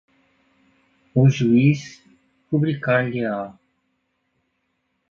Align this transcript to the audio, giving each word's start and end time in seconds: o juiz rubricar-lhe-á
o 1.21 1.29
juiz 1.35 2.01
rubricar-lhe-á 2.51 3.45